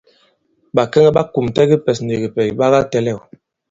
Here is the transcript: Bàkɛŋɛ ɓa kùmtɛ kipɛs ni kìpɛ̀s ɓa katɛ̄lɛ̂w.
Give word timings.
Bàkɛŋɛ 0.75 1.09
ɓa 1.15 1.21
kùmtɛ 1.33 1.61
kipɛs 1.69 1.99
ni 2.05 2.13
kìpɛ̀s 2.21 2.49
ɓa 2.57 2.65
katɛ̄lɛ̂w. 2.73 3.19